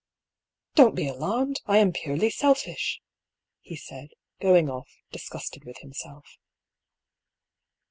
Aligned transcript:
"Don't 0.73 0.95
be 0.95 1.07
alarmed! 1.07 1.61
I 1.67 1.77
am 1.77 1.93
purely 1.93 2.31
selfish!" 2.31 2.99
he 3.59 3.75
said, 3.75 4.09
going 4.39 4.65
oflf 4.65 4.87
disgusted 5.11 5.63
with 5.63 5.77
himself. 5.81 6.39